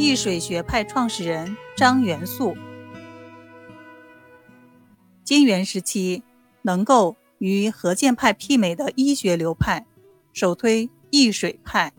[0.00, 2.56] 易水学派创始人张元素。
[5.24, 6.22] 金元时期，
[6.62, 9.84] 能够与何健派媲美的医学流派，
[10.32, 11.92] 首推易水派。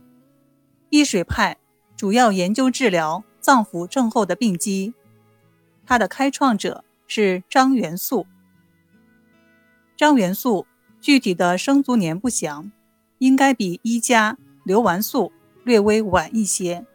[0.90, 1.58] 易水派
[1.98, 4.94] 主要研究治疗脏腑症候的病机，
[5.86, 8.26] 它的开创者是张元素。
[9.98, 10.66] 张元素
[11.02, 12.72] 具体的生卒年不详，
[13.18, 15.34] 应该比医家刘完素
[15.66, 16.86] 略微晚一些。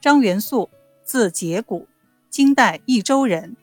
[0.00, 0.70] 张元素，
[1.02, 1.88] 字节谷，
[2.30, 3.56] 金代益州人，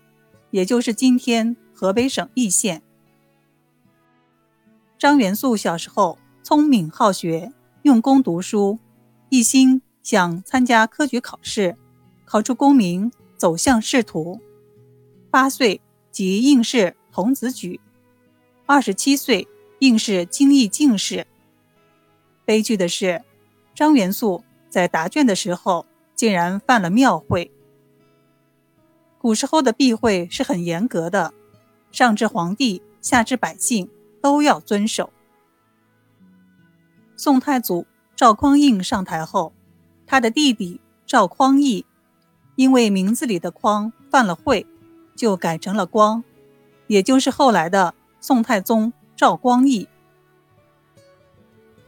[0.52, 2.82] 也就是今天河北省易县。
[4.98, 7.54] 张元素小时候聪明好学，
[7.84, 8.80] 用功读书，
[9.30, 11.78] 一心想参加科举考试，
[12.26, 14.42] 考出功名，走向仕途。
[15.32, 15.80] 八岁
[16.12, 17.80] 即应试童子举，
[18.66, 19.48] 二十七岁
[19.80, 21.26] 应试京义进士。
[22.44, 23.24] 悲剧的是，
[23.74, 25.86] 张元素在答卷的时候。
[26.16, 27.52] 竟然犯了庙会。
[29.18, 31.34] 古时候的避讳是很严格的，
[31.92, 33.90] 上至皇帝，下至百姓
[34.22, 35.12] 都要遵守。
[37.18, 39.54] 宋太祖赵匡胤上台后，
[40.06, 41.86] 他的弟弟赵匡义
[42.56, 44.66] 因为名字里的“匡”犯了讳，
[45.16, 46.24] 就改成了“光”，
[46.88, 49.88] 也就是后来的宋太宗赵光义。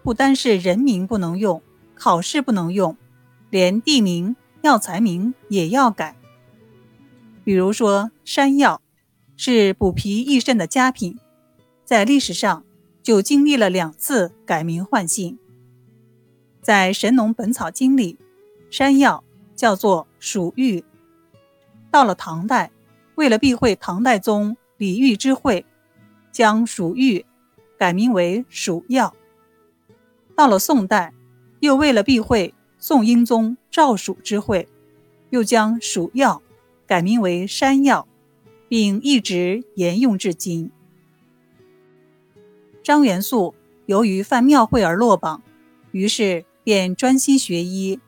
[0.02, 1.62] 不单是人名不能用，
[1.94, 2.98] 考试不能用。
[3.50, 6.16] 连地名、药材名也要改。
[7.44, 8.82] 比如说，山药
[9.38, 11.18] 是补脾益肾的佳品，
[11.86, 12.66] 在历史上
[13.02, 15.38] 就经历了两次改名换姓。
[16.62, 18.18] 在《神农本草经》里，
[18.70, 19.24] 山药
[19.56, 20.84] 叫做蜀玉。
[21.90, 22.70] 到了唐代，
[23.16, 25.66] 为了避讳唐代宗李煜之讳，
[26.34, 27.26] 将蜀玉
[27.78, 29.16] 改名为蜀药。
[30.36, 31.14] 到了宋代，
[31.62, 32.54] 又为了避讳。
[32.80, 34.68] 宋英宗赵蜀之会，
[35.32, 36.42] 又将蜀药
[36.86, 38.08] 改名为山药，
[38.70, 40.72] 并一直沿用至今。
[42.84, 43.56] 张元素
[43.88, 45.42] 由于犯庙会而落榜，
[45.92, 48.00] 于是便专心学医。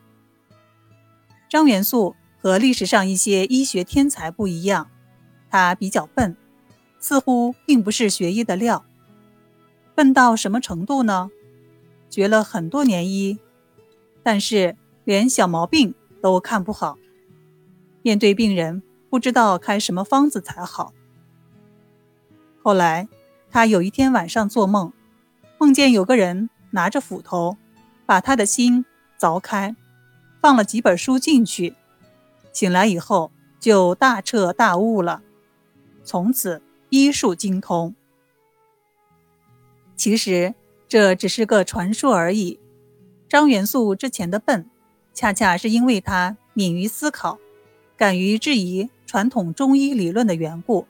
[1.50, 4.90] 张元素和历史上一些医学天才不一样，
[5.50, 6.38] 他比较笨，
[7.00, 8.85] 似乎并不是学医的料。
[9.96, 11.31] 笨到什么程度呢？
[12.09, 13.40] 学了很多年医。
[14.24, 16.97] 但是连小毛病都看不好，
[18.02, 20.94] 面对病人不知道开什么方子才好。
[22.62, 23.08] 后来
[23.50, 24.91] 他有一天晚上做梦，
[25.58, 27.58] 梦见有个人拿着斧头
[28.06, 28.85] 把他的心
[29.19, 29.75] 凿开，
[30.41, 31.75] 放了几本书进去。
[32.52, 35.22] 醒来以后就大彻大悟了，
[36.03, 37.96] 从此医术精通。
[39.96, 40.53] 其实
[40.88, 42.59] 这只是个传说而已。
[43.29, 44.67] 张元素之前的笨，
[45.13, 47.38] 恰恰是因为他敏于思考，
[47.95, 50.88] 敢于质疑传统中医理论的缘故。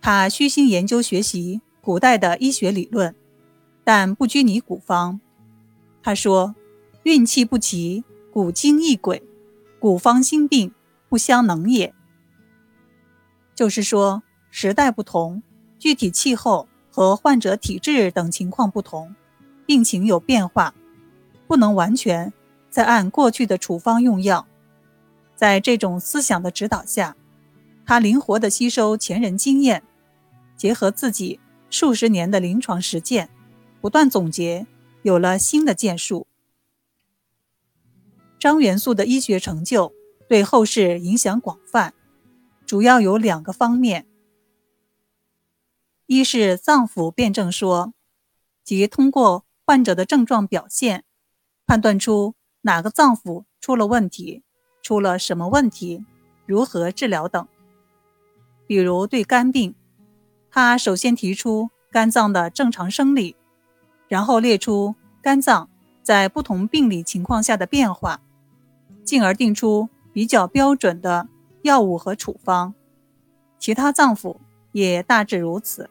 [0.00, 3.12] 他虚心研究学习古代的医学理论，
[3.82, 5.20] 但不拘泥古方。
[6.04, 6.54] 他说
[7.02, 9.22] ：“运气不齐，古今异诡，
[9.80, 10.72] 古方新病
[11.08, 11.92] 不相能也。”
[13.56, 14.22] 就是说，
[14.52, 15.42] 时代不同，
[15.80, 19.16] 具体气候和患者体质等情况不同。
[19.66, 20.74] 病情有变化，
[21.46, 22.32] 不能完全
[22.70, 24.46] 再按过去的处方用药。
[25.34, 27.16] 在这种思想的指导下，
[27.84, 29.82] 他灵活地吸收前人经验，
[30.56, 33.28] 结合自己数十年的临床实践，
[33.80, 34.66] 不断总结，
[35.02, 36.26] 有了新的建树。
[38.38, 39.92] 张元素的医学成就
[40.28, 41.92] 对后世影响广泛，
[42.64, 44.06] 主要有两个方面：
[46.06, 47.92] 一是脏腑辨证说，
[48.62, 51.02] 即通过患者的症状表现，
[51.66, 54.44] 判断出哪个脏腑出了问题，
[54.80, 56.04] 出了什么问题，
[56.46, 57.48] 如何治疗等。
[58.68, 59.74] 比如对肝病，
[60.52, 63.34] 他首先提出肝脏的正常生理，
[64.06, 65.68] 然后列出肝脏
[66.00, 68.20] 在不同病理情况下的变化，
[69.02, 71.28] 进而定出比较标准的
[71.62, 72.72] 药物和处方。
[73.58, 74.36] 其他脏腑
[74.70, 75.90] 也大致如此，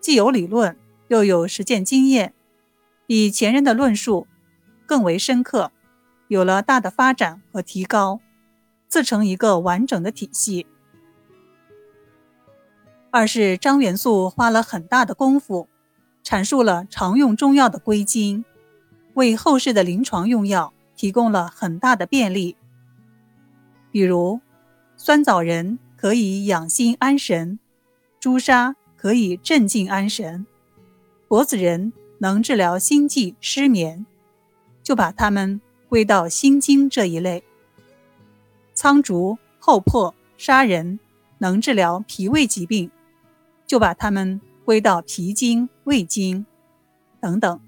[0.00, 0.76] 既有理论，
[1.08, 2.32] 又有实践经验。
[3.06, 4.26] 比前人的论述
[4.86, 5.70] 更为深刻，
[6.28, 8.20] 有了大的发展和提高，
[8.88, 10.66] 自成一个完整的体系。
[13.10, 15.68] 二是张元素花了很大的功夫，
[16.24, 18.44] 阐述了常用中药的归经，
[19.12, 22.56] 为后世的临床用药提供了很大的便利。
[23.92, 24.40] 比如，
[24.96, 27.58] 酸枣仁可以养心安神，
[28.18, 30.46] 朱砂可以镇静安神，
[31.28, 31.92] 柏子仁。
[32.18, 34.06] 能治疗心悸失眠，
[34.82, 37.44] 就把它们归到心经这一类。
[38.72, 40.98] 苍竹、厚朴、砂仁
[41.38, 42.90] 能治疗脾胃疾病，
[43.66, 46.44] 就把它们归到脾经、胃经
[47.20, 47.60] 等等。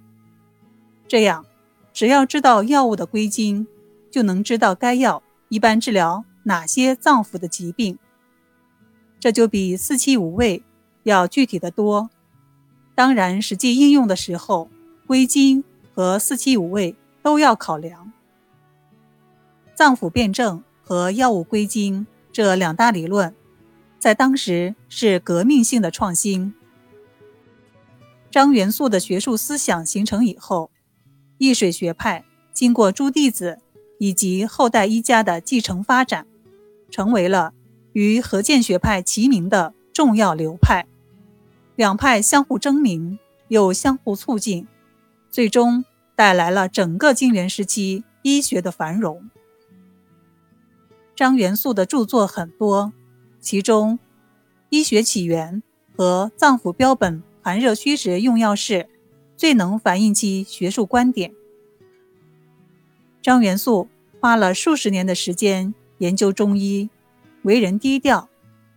[1.06, 1.46] 这样，
[1.92, 3.66] 只要知道药物的归经，
[4.10, 7.98] 就能知道该药一般治疗哪些脏腑的疾病。
[9.20, 10.62] 这就比四气五味
[11.04, 12.10] 要具体的多。
[12.96, 14.68] 当然，实际应用的时候，
[15.06, 15.62] 归经
[15.94, 18.10] 和四气五味都要考量。
[19.74, 23.32] 脏腑辩证和药物归经这两大理论，
[23.98, 26.54] 在当时是革命性的创新。
[28.30, 30.70] 张元素的学术思想形成以后，
[31.38, 33.58] 易水学派经过诸弟子
[33.98, 36.26] 以及后代医家的继承发展，
[36.90, 37.52] 成为了。
[37.92, 40.86] 与何建学派齐名的重要流派，
[41.76, 43.18] 两派相互争鸣，
[43.48, 44.66] 又相互促进，
[45.30, 45.84] 最终
[46.14, 49.30] 带来了整个金元时期医学的繁荣。
[51.14, 52.92] 张元素的著作很多，
[53.40, 53.98] 其中
[54.70, 55.62] 《医学起源》
[55.96, 58.74] 和《脏腑标本寒热虚实用药式》
[59.36, 61.32] 最能反映其学术观点。
[63.22, 63.88] 张元素
[64.20, 66.88] 花了数十年的时间研究中医。
[67.42, 68.28] 为人低调，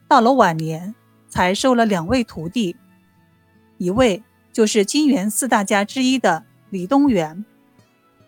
[0.08, 0.94] 到了晚年
[1.28, 2.76] 才收了两位徒弟，
[3.80, 4.22] 一位
[4.52, 7.46] 就是金元四大家之一的李东垣，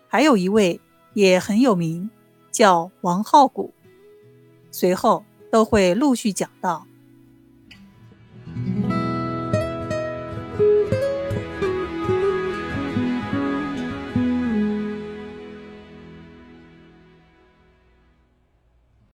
[0.07, 0.79] 还有一位
[1.13, 2.09] 也很有名，
[2.51, 3.73] 叫王浩古。
[4.71, 6.87] 随后都会陆续讲到。